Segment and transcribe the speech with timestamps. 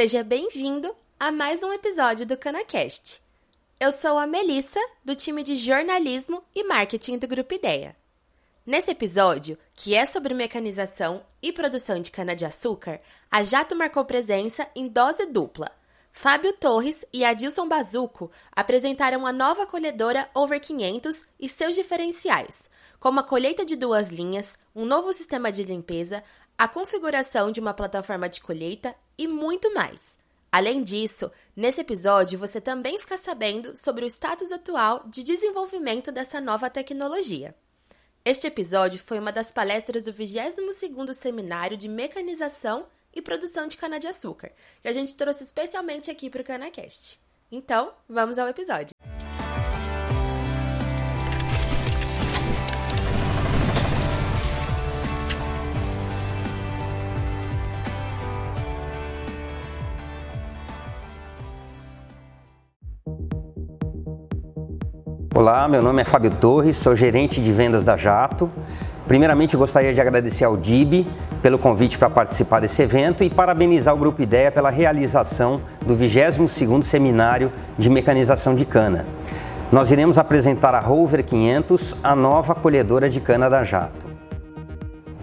[0.00, 3.20] Seja bem-vindo a mais um episódio do CanaCast.
[3.78, 7.94] Eu sou a Melissa, do time de jornalismo e marketing do Grupo Ideia.
[8.64, 12.98] Nesse episódio, que é sobre mecanização e produção de cana-de-açúcar,
[13.30, 15.70] a Jato marcou presença em dose dupla.
[16.10, 23.20] Fábio Torres e Adilson Bazuco apresentaram a nova colhedora Over 500 e seus diferenciais, como
[23.20, 26.24] a colheita de duas linhas, um novo sistema de limpeza,
[26.60, 30.18] a configuração de uma plataforma de colheita e muito mais.
[30.52, 36.38] Além disso, nesse episódio você também fica sabendo sobre o status atual de desenvolvimento dessa
[36.38, 37.54] nova tecnologia.
[38.26, 44.52] Este episódio foi uma das palestras do 22º Seminário de Mecanização e Produção de Cana-de-Açúcar,
[44.82, 47.18] que a gente trouxe especialmente aqui para o CanaCast.
[47.50, 48.94] Então, vamos ao episódio.
[65.40, 68.50] Olá, meu nome é Fábio Torres, sou gerente de vendas da Jato.
[69.08, 71.06] Primeiramente, gostaria de agradecer ao DIB
[71.40, 76.82] pelo convite para participar desse evento e parabenizar o Grupo Ideia pela realização do 22º
[76.82, 79.06] Seminário de Mecanização de Cana.
[79.72, 84.10] Nós iremos apresentar a Rover 500, a nova colhedora de cana da Jato.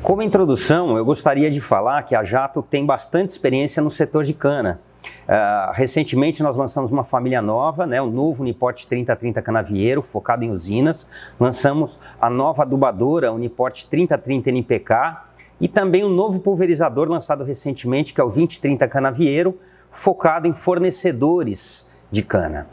[0.02, 4.34] Como introdução, eu gostaria de falar que a Jato tem bastante experiência no setor de
[4.34, 4.82] cana
[5.28, 10.50] Uh, recentemente nós lançamos uma família nova, né, o novo Uniporte 3030 Canavieiro, focado em
[10.50, 11.10] usinas.
[11.40, 15.24] Lançamos a nova adubadora Uniporte 3030 NPK
[15.60, 19.60] e também um novo pulverizador lançado recentemente, que é o 2030 Canavieiro,
[19.92, 22.68] focado em fornecedores de cana.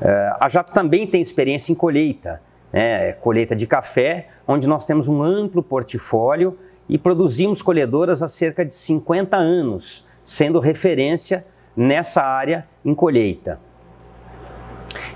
[0.00, 2.40] Uh, a Jato também tem experiência em colheita,
[2.72, 8.64] né, colheita de café, onde nós temos um amplo portfólio e produzimos colhedoras há cerca
[8.64, 11.44] de 50 anos, sendo referência
[11.78, 13.60] nessa área em colheita.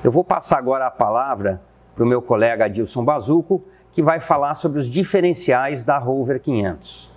[0.04, 1.60] Eu vou passar agora a palavra
[1.92, 7.10] para o meu colega Adilson Bazuco, que vai falar sobre os diferenciais da Rover 500.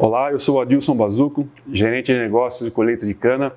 [0.00, 3.52] Olá, eu sou o Adilson Bazuco, gerente de negócios de colheita de cana.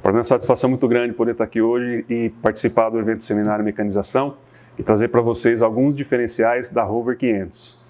[0.00, 3.24] Para mim é uma satisfação muito grande poder estar aqui hoje e participar do evento
[3.24, 4.36] Seminário Mecanização
[4.78, 7.82] e trazer para vocês alguns diferenciais da Rover 500.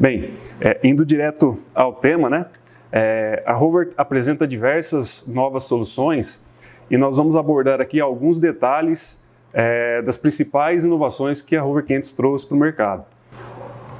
[0.00, 2.46] Bem, é, indo direto ao tema, né?
[2.92, 6.44] É, a Hover apresenta diversas novas soluções
[6.90, 12.12] e nós vamos abordar aqui alguns detalhes é, das principais inovações que a Hover 500
[12.12, 13.04] trouxe para o mercado.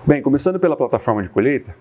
[0.07, 1.75] Bem, começando pela plataforma de colheita,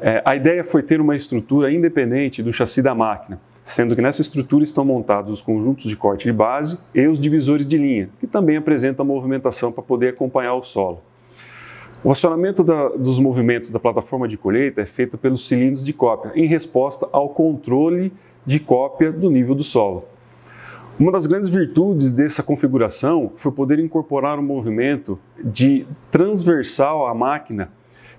[0.00, 4.22] é, a ideia foi ter uma estrutura independente do chassi da máquina, sendo que nessa
[4.22, 8.26] estrutura estão montados os conjuntos de corte de base e os divisores de linha, que
[8.26, 11.02] também apresentam movimentação para poder acompanhar o solo.
[12.06, 16.30] O acionamento da, dos movimentos da plataforma de colheita é feito pelos cilindros de cópia,
[16.36, 18.12] em resposta ao controle
[18.46, 20.04] de cópia do nível do solo.
[21.00, 27.72] Uma das grandes virtudes dessa configuração foi poder incorporar um movimento de transversal à máquina,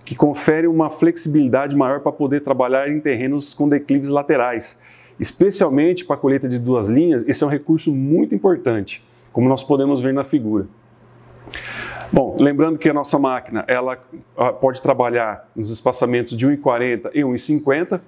[0.04, 4.78] que confere uma flexibilidade maior para poder trabalhar em terrenos com declives laterais.
[5.18, 9.64] Especialmente para a colheita de duas linhas, esse é um recurso muito importante, como nós
[9.64, 10.68] podemos ver na figura.
[12.12, 13.98] Bom, lembrando que a nossa máquina ela
[14.62, 18.00] pode trabalhar nos espaçamentos de 1,40 e 1,50.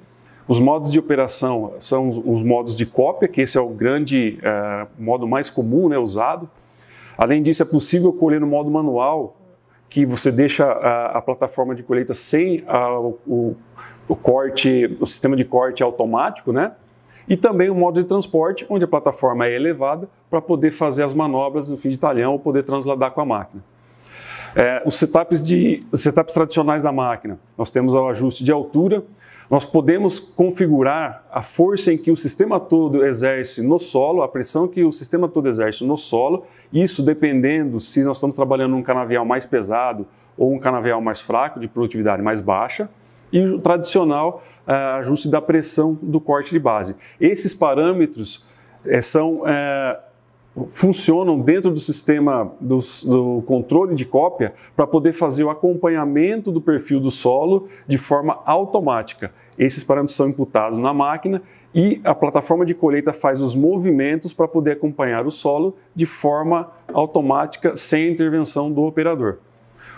[0.48, 4.88] Os modos de operação são os modos de cópia, que esse é o grande é,
[4.98, 6.50] modo mais comum né, usado.
[7.18, 9.36] Além disso, é possível colher no modo manual,
[9.90, 13.56] que você deixa a, a plataforma de colheita sem a, o,
[14.08, 16.72] o, corte, o sistema de corte automático, né?
[17.28, 21.14] E também o modo de transporte, onde a plataforma é elevada para poder fazer as
[21.14, 23.62] manobras no fim de talhão ou poder transladar com a máquina.
[24.56, 29.04] É, os, setups de, os setups tradicionais da máquina, nós temos o ajuste de altura,
[29.50, 34.68] nós podemos configurar a força em que o sistema todo exerce no solo, a pressão
[34.68, 39.26] que o sistema todo exerce no solo, isso dependendo se nós estamos trabalhando num canavial
[39.26, 40.06] mais pesado
[40.38, 42.90] ou um canavial mais fraco, de produtividade mais baixa,
[43.32, 46.96] e o tradicional uh, ajuste da pressão do corte de base.
[47.20, 48.48] Esses parâmetros
[48.86, 50.09] uh, são uh,
[50.68, 56.60] funcionam dentro do sistema do, do controle de cópia para poder fazer o acompanhamento do
[56.60, 59.32] perfil do solo de forma automática.
[59.58, 61.42] Esses parâmetros são imputados na máquina
[61.74, 66.72] e a plataforma de colheita faz os movimentos para poder acompanhar o solo de forma
[66.92, 69.38] automática, sem intervenção do operador.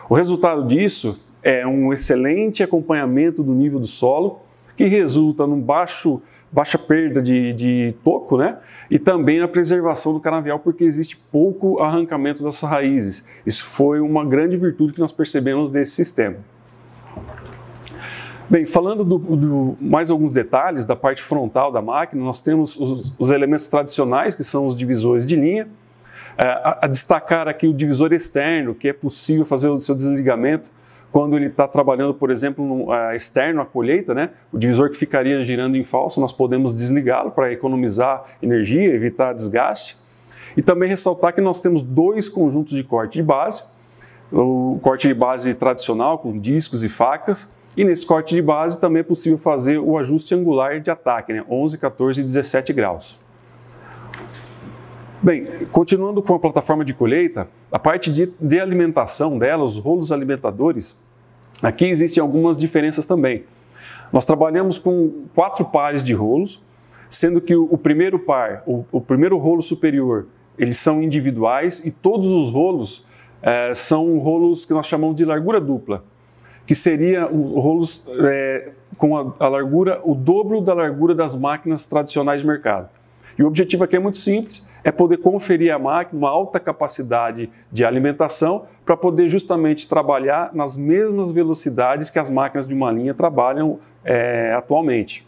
[0.09, 4.39] O resultado disso é um excelente acompanhamento do nível do solo,
[4.75, 8.57] que resulta num baixo baixa perda de, de toco, né?
[8.89, 13.25] E também a preservação do canavial, porque existe pouco arrancamento das raízes.
[13.45, 16.37] Isso foi uma grande virtude que nós percebemos desse sistema.
[18.49, 23.13] Bem, falando do, do, mais alguns detalhes da parte frontal da máquina, nós temos os,
[23.17, 25.69] os elementos tradicionais, que são os divisores de linha,
[26.37, 30.69] é, a, a, destacar aqui o divisor externo, que é possível fazer o seu desligamento
[31.11, 34.29] quando ele está trabalhando, por exemplo, no, uh, externo à colheita, né?
[34.51, 39.97] o divisor que ficaria girando em falso, nós podemos desligá-lo para economizar energia, evitar desgaste.
[40.55, 43.63] E também ressaltar que nós temos dois conjuntos de corte de base,
[44.31, 49.01] o corte de base tradicional com discos e facas, e nesse corte de base também
[49.01, 51.43] é possível fazer o ajuste angular de ataque, né?
[51.49, 53.19] 11, 14 e 17 graus.
[55.23, 60.11] Bem, continuando com a plataforma de colheita, a parte de, de alimentação dela, os rolos
[60.11, 61.03] alimentadores,
[61.61, 63.43] aqui existem algumas diferenças também.
[64.11, 66.61] Nós trabalhamos com quatro pares de rolos,
[67.09, 70.25] sendo que o, o primeiro par, o, o, primeiro rolo superior,
[70.57, 73.05] eles são individuais e todos os rolos
[73.43, 76.03] é, são rolos que nós chamamos de largura dupla
[76.65, 82.41] que seria rolos é, com a, a, largura, o dobro da largura das máquinas tradicionais
[82.41, 82.89] de mercado.
[83.37, 87.49] E o objetivo aqui é muito simples, é poder conferir à máquina uma alta capacidade
[87.71, 93.13] de alimentação para poder justamente trabalhar nas mesmas velocidades que as máquinas de uma linha
[93.13, 95.25] trabalham é, atualmente.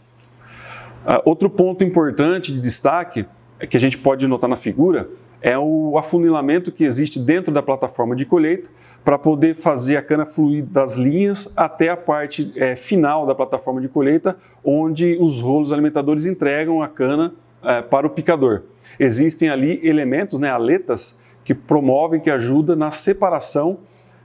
[1.06, 3.26] Uh, outro ponto importante de destaque
[3.60, 5.08] é que a gente pode notar na figura
[5.40, 8.66] é o afunilamento que existe dentro da plataforma de colheita,
[9.04, 13.80] para poder fazer a cana fluir das linhas até a parte é, final da plataforma
[13.80, 17.34] de colheita, onde os rolos alimentadores entregam a cana
[17.64, 18.62] é, para o picador.
[18.98, 23.78] Existem ali elementos, né, aletas, que promovem, que ajudam na separação,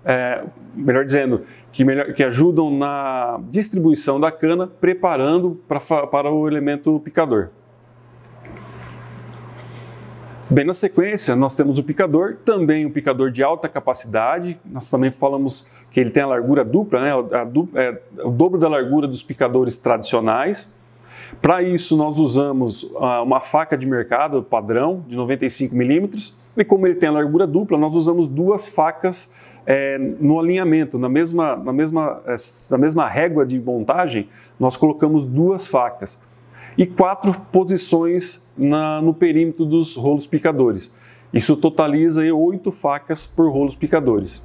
[0.06, 0.44] é,
[0.74, 1.42] melhor dizendo,
[1.72, 7.50] que, melhor, que ajudam na distribuição da cana, preparando pra, para o elemento picador.
[10.52, 14.60] Bem, na sequência, nós temos o picador, também um picador de alta capacidade.
[14.66, 17.12] Nós também falamos que ele tem a largura dupla, né?
[17.14, 20.74] A, é, o dobro da largura dos picadores tradicionais.
[21.42, 26.38] Para isso, nós usamos uh, uma faca de mercado padrão de 95 milímetros.
[26.58, 29.36] E como ele tem a largura dupla, nós usamos duas facas
[29.66, 32.36] é, no alinhamento, na mesma, na, mesma, é,
[32.72, 34.28] na mesma régua de montagem,
[34.60, 36.20] nós colocamos duas facas
[36.78, 40.92] e quatro posições na, no perímetro dos rolos picadores.
[41.31, 44.44] Isso totaliza aí, oito facas por rolos picadores.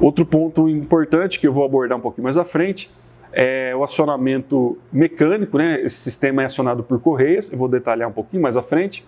[0.00, 2.90] Outro ponto importante que eu vou abordar um pouquinho mais à frente
[3.32, 5.80] é o acionamento mecânico, né?
[5.82, 9.06] Esse sistema é acionado por correias, eu vou detalhar um pouquinho mais à frente.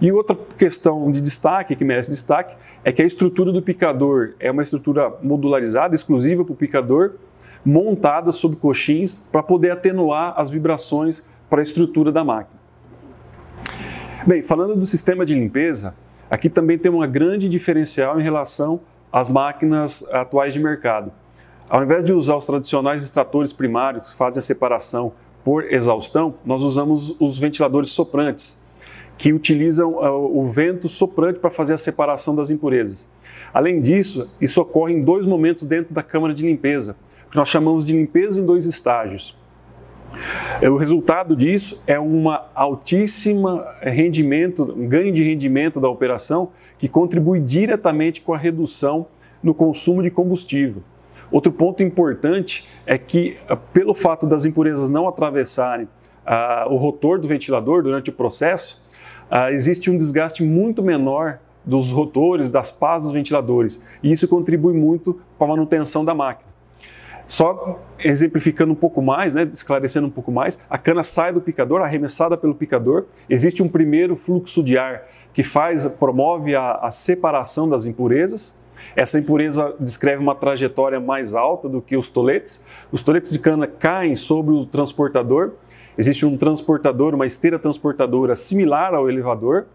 [0.00, 4.50] E outra questão de destaque, que merece destaque, é que a estrutura do picador é
[4.50, 7.14] uma estrutura modularizada, exclusiva para o picador,
[7.64, 12.58] montada sobre coxins para poder atenuar as vibrações para a estrutura da máquina.
[14.24, 15.96] Bem, falando do sistema de limpeza,
[16.30, 18.80] aqui também tem uma grande diferencial em relação
[19.12, 21.10] às máquinas atuais de mercado.
[21.70, 25.12] Ao invés de usar os tradicionais extratores primários que fazem a separação
[25.44, 28.66] por exaustão, nós usamos os ventiladores soprantes,
[29.18, 33.06] que utilizam uh, o vento soprante para fazer a separação das impurezas.
[33.52, 36.96] Além disso, isso ocorre em dois momentos dentro da câmara de limpeza,
[37.30, 39.36] que nós chamamos de limpeza em dois estágios.
[40.62, 47.40] O resultado disso é um altíssimo rendimento, um ganho de rendimento da operação que contribui
[47.40, 49.06] diretamente com a redução
[49.42, 50.82] no consumo de combustível.
[51.30, 55.88] Outro ponto importante é que, ah, pelo fato das impurezas não atravessarem
[56.26, 58.86] ah, o rotor do ventilador durante o processo,
[59.30, 64.72] ah, existe um desgaste muito menor dos rotores, das pás dos ventiladores, e isso contribui
[64.72, 66.48] muito para a manutenção da máquina.
[67.26, 71.82] Só exemplificando um pouco mais, né, esclarecendo um pouco mais, a cana sai do picador,
[71.82, 73.04] arremessada pelo picador.
[73.28, 75.02] Existe um primeiro fluxo de ar
[75.34, 78.58] que faz, promove a, a separação das impurezas.
[78.96, 82.64] Essa impureza descreve uma trajetória mais alta do que os toletes.
[82.90, 85.52] Os toletes de cana caem sobre o transportador.
[85.96, 89.66] Existe um transportador, uma esteira transportadora similar ao elevador.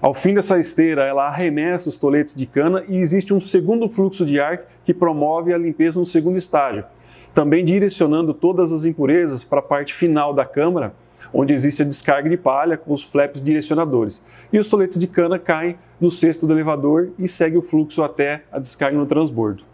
[0.00, 4.26] Ao fim dessa esteira, ela arremessa os toletes de cana e existe um segundo fluxo
[4.26, 6.84] de ar que promove a limpeza no segundo estágio,
[7.32, 10.92] também direcionando todas as impurezas para a parte final da câmara,
[11.32, 14.24] onde existe a descarga de palha com os flaps direcionadores.
[14.52, 18.44] E os toletes de cana caem no cesto do elevador e segue o fluxo até
[18.52, 19.64] a descarga no transbordo.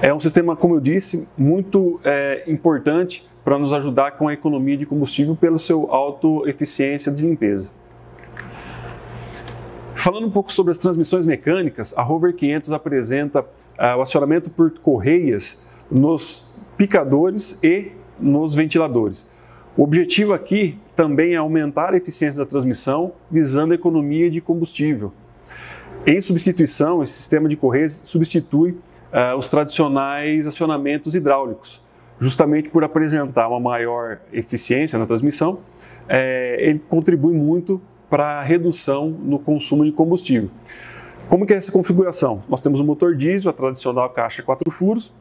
[0.00, 4.76] É um sistema, como eu disse, muito é, importante para nos ajudar com a economia
[4.76, 7.72] de combustível pela sua autoeficiência de limpeza.
[9.94, 14.70] Falando um pouco sobre as transmissões mecânicas, a Rover 500 apresenta uh, o acionamento por
[14.80, 19.30] correias nos picadores e nos ventiladores.
[19.74, 25.12] O objetivo aqui também é aumentar a eficiência da transmissão, visando a economia de combustível.
[26.06, 31.80] Em substituição, esse sistema de correias substitui uh, os tradicionais acionamentos hidráulicos,
[32.20, 35.60] justamente por apresentar uma maior eficiência na transmissão,
[36.06, 40.50] é, ele contribui muito para a redução no consumo de combustível.
[41.28, 42.42] Como que é essa configuração?
[42.46, 45.14] Nós temos o motor diesel, a tradicional caixa quatro furos,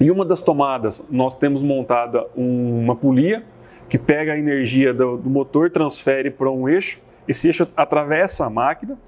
[0.00, 3.44] e uma das tomadas nós temos montada uma polia
[3.88, 8.50] que pega a energia do, do motor, transfere para um eixo, esse eixo atravessa a
[8.50, 8.98] máquina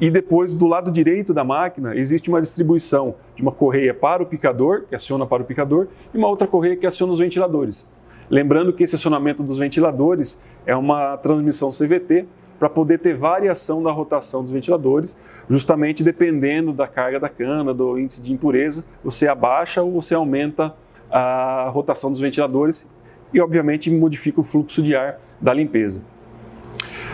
[0.00, 4.26] e depois do lado direito da máquina existe uma distribuição de uma correia para o
[4.26, 7.90] picador, que aciona para o picador, e uma outra correia que aciona os ventiladores.
[8.30, 12.26] Lembrando que esse acionamento dos ventiladores é uma transmissão CVT
[12.58, 17.98] para poder ter variação da rotação dos ventiladores, justamente dependendo da carga da cana, do
[17.98, 20.74] índice de impureza, você abaixa ou você aumenta
[21.10, 22.88] a rotação dos ventiladores
[23.32, 26.02] e, obviamente, modifica o fluxo de ar da limpeza.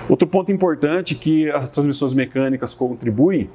[0.09, 3.51] Outro ponto importante que as transmissões mecânicas contribuem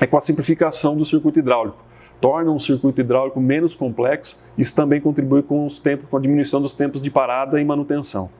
[0.00, 1.84] é com a simplificação do circuito hidráulico.
[2.20, 6.62] Torna um circuito hidráulico menos complexo, isso também contribui com, os tempos, com a diminuição
[6.62, 8.30] dos tempos de parada e manutenção.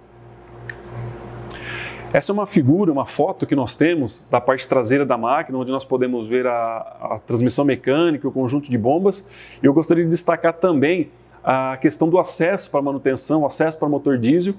[2.13, 5.71] Essa é uma figura, uma foto que nós temos da parte traseira da máquina, onde
[5.71, 9.31] nós podemos ver a, a transmissão mecânica, o conjunto de bombas.
[9.63, 11.11] E eu gostaria de destacar também
[11.45, 14.55] a questão do acesso para manutenção, acesso para motor diesel.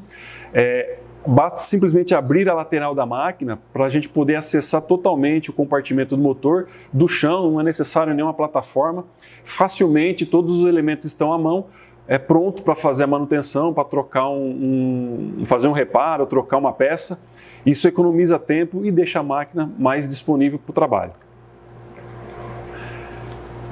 [0.54, 5.54] É, basta simplesmente abrir a lateral da máquina para a gente poder acessar totalmente o
[5.54, 9.06] compartimento do motor do chão, não é necessário nenhuma plataforma.
[9.44, 11.66] Facilmente todos os elementos estão à mão,
[12.08, 16.74] é pronto para fazer a manutenção, para trocar um, um, fazer um reparo, trocar uma
[16.74, 17.26] peça.
[17.66, 21.23] Isso economiza tempo e deixa a máquina mais disponível para o trabalho.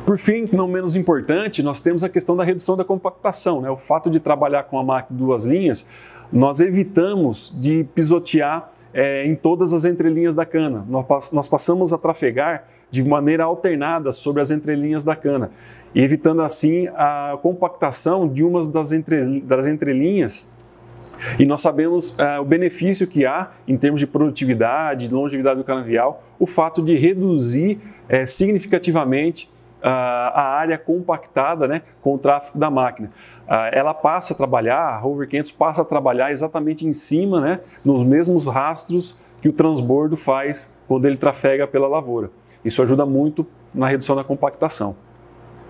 [0.06, 3.62] Por fim, não menos importante, nós temos a questão da redução da compactação.
[3.62, 3.70] Né?
[3.70, 5.88] O fato de trabalhar com a máquina de duas linhas,
[6.32, 10.84] nós evitamos de pisotear é, em todas as entrelinhas da cana.
[10.88, 15.52] Nós, passamos a trafegar de maneira alternada sobre as entrelinhas da cana,
[15.96, 20.46] evitando assim a compactação de umas das, entre, das entrelinhas
[21.38, 25.64] e nós sabemos uh, o benefício que há em termos de produtividade, de longevidade do
[25.64, 27.80] canavial, o fato de reduzir
[28.10, 29.50] uh, significativamente
[29.84, 33.12] a área compactada né, com o tráfego da máquina.
[33.72, 38.04] ela passa a trabalhar, a Rover 500 passa a trabalhar exatamente em cima, né, nos
[38.04, 42.30] mesmos rastros que o transbordo faz quando ele trafega pela lavoura.
[42.64, 44.96] Isso ajuda muito na redução da compactação.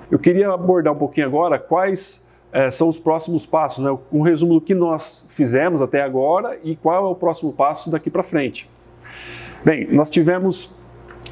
[0.09, 3.97] Eu queria abordar um pouquinho agora quais é, são os próximos passos, né?
[4.11, 8.09] um resumo do que nós fizemos até agora e qual é o próximo passo daqui
[8.09, 8.69] para frente.
[9.63, 10.69] Bem, nós tivemos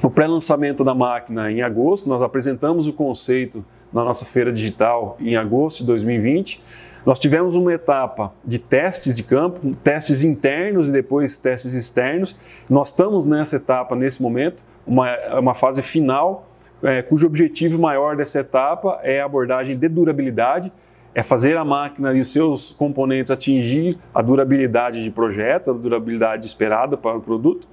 [0.01, 5.36] o pré-lançamento da máquina em agosto, nós apresentamos o conceito na nossa feira digital em
[5.36, 6.63] agosto de 2020.
[7.06, 12.38] Nós tivemos uma etapa de testes de campo, testes internos e depois testes externos.
[12.70, 16.48] Nós estamos nessa etapa nesse momento, uma, uma fase final,
[16.84, 20.72] é, cujo objetivo maior dessa etapa é a abordagem de durabilidade,
[21.13, 26.46] é fazer a máquina e os seus componentes atingir a durabilidade de projeto, a durabilidade
[26.46, 27.68] esperada para o produto.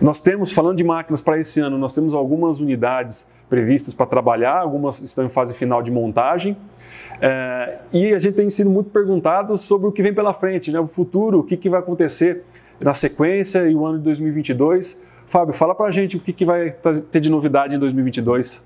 [0.00, 4.58] Nós temos, falando de máquinas para esse ano, nós temos algumas unidades previstas para trabalhar,
[4.58, 6.56] algumas estão em fase final de montagem.
[7.20, 10.78] É, e a gente tem sido muito perguntado sobre o que vem pela frente, né?
[10.78, 12.44] o futuro, o que, que vai acontecer
[12.78, 15.04] na sequência e o ano de 2022.
[15.26, 16.70] Fábio, fala para a gente o que, que vai
[17.10, 18.64] ter de novidade em 2022.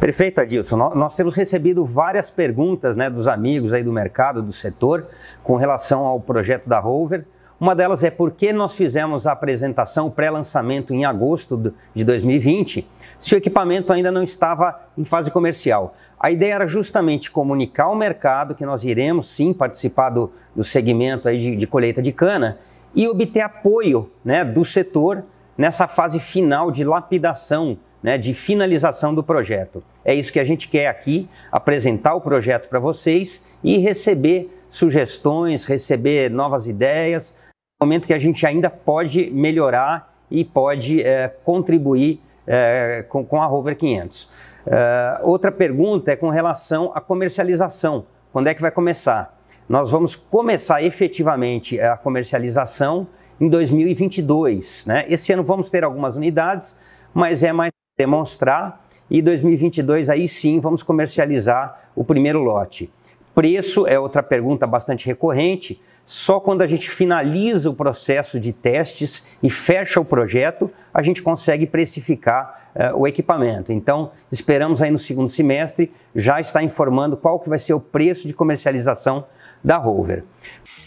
[0.00, 0.76] Perfeito, Adilson.
[0.94, 5.06] Nós temos recebido várias perguntas né, dos amigos aí do mercado, do setor,
[5.42, 7.24] com relação ao projeto da Rover.
[7.64, 12.86] Uma delas é por que nós fizemos a apresentação, pré-lançamento em agosto de 2020,
[13.18, 15.96] se o equipamento ainda não estava em fase comercial.
[16.20, 21.26] A ideia era justamente comunicar ao mercado que nós iremos sim participar do, do segmento
[21.26, 22.58] aí de, de colheita de cana
[22.94, 25.24] e obter apoio né, do setor
[25.56, 29.82] nessa fase final de lapidação né, de finalização do projeto.
[30.04, 35.64] É isso que a gente quer aqui, apresentar o projeto para vocês e receber sugestões,
[35.64, 37.38] receber novas ideias,
[37.84, 43.46] momento que a gente ainda pode melhorar e pode é, contribuir é, com, com, a
[43.46, 44.30] Rover 500.
[44.66, 48.06] É, outra pergunta é com relação à comercialização.
[48.32, 49.38] Quando é que vai começar?
[49.68, 53.06] Nós vamos começar efetivamente a comercialização
[53.40, 54.86] em 2022.
[54.86, 55.04] Né?
[55.08, 56.78] Esse ano vamos ter algumas unidades,
[57.12, 62.90] mas é mais demonstrar e 2022 aí sim vamos comercializar o primeiro lote.
[63.34, 65.80] Preço é outra pergunta bastante recorrente.
[66.06, 71.22] Só quando a gente finaliza o processo de testes e fecha o projeto, a gente
[71.22, 73.72] consegue precificar uh, o equipamento.
[73.72, 78.26] Então, esperamos aí no segundo semestre já estar informando qual que vai ser o preço
[78.26, 79.26] de comercialização
[79.62, 80.24] da Rover.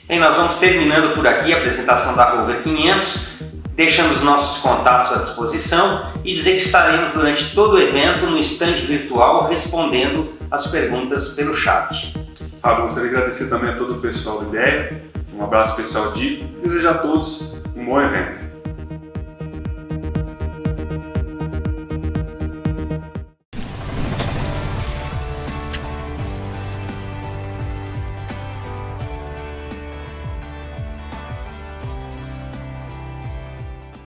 [0.08, 3.38] Bem, nós vamos terminando por aqui a apresentação da Rover 500
[3.78, 8.40] deixando os nossos contatos à disposição e dizer que estaremos durante todo o evento no
[8.40, 12.12] estande virtual respondendo as perguntas pelo chat.
[12.62, 15.02] Fábio, gostaria de agradecer também a todo o pessoal do IDEA,
[15.34, 18.58] um abraço especial de desejar a todos um bom evento.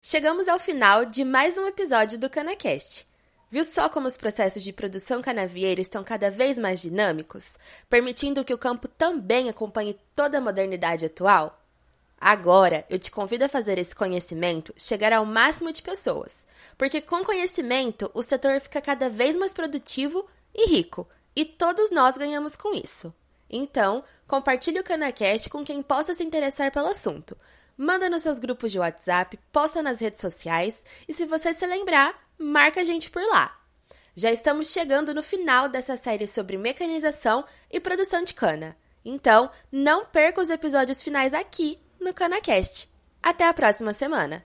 [0.03, 3.10] Chegamos ao final de mais um episódio do CanaCast.
[3.51, 7.55] Viu só como os processos de produção canavieira estão cada vez mais dinâmicos,
[7.89, 11.61] permitindo que o campo também acompanhe toda a modernidade atual?
[12.21, 16.47] Agora, eu te convido a fazer esse conhecimento chegar ao máximo de pessoas,
[16.79, 22.17] porque com conhecimento o setor fica cada vez mais produtivo e rico, e todos nós
[22.17, 23.13] ganhamos com isso.
[23.51, 27.37] Então, compartilhe o CanaCast com quem possa se interessar pelo assunto.
[27.83, 32.15] Manda nos seus grupos de WhatsApp, posta nas redes sociais e se você se lembrar,
[32.37, 33.59] marca a gente por lá.
[34.15, 38.77] Já estamos chegando no final dessa série sobre mecanização e produção de cana.
[39.03, 42.91] Então, não perca os episódios finais aqui no CanaCast.
[43.23, 44.45] Até a próxima semana!